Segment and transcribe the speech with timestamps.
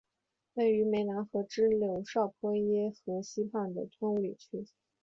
[0.55, 4.65] 位于湄南河支流昭披耶河西畔的吞武里区。